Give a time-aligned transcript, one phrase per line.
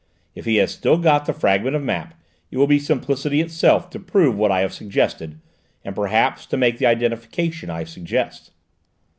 [0.33, 2.15] If he has still got the fragment of map,
[2.49, 5.39] it will be simplicity itself to prove what I have suggested,
[5.85, 8.49] and perhaps to make the identification I suggest."